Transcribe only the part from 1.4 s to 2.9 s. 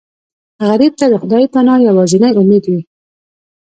پناه یوازینی امید وي